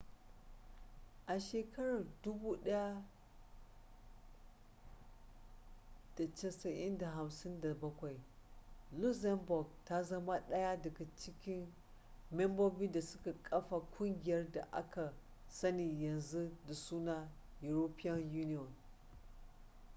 a 1.25 1.35
shekarar 1.39 2.05
1957 6.17 8.19
luxembourg 8.99 9.67
ta 9.85 10.03
zama 10.03 10.39
ɗaya 10.39 10.77
daga 10.81 11.05
membobin 12.31 12.91
da 12.91 13.01
suka 13.01 13.33
kafa 13.43 13.79
ƙungiyar 13.97 14.51
da 14.51 14.67
aka 14.71 15.13
sani 15.47 16.03
yanzu 16.03 16.51
da 16.67 16.73
suna 16.73 17.31
european 17.61 18.19
union 18.33 18.69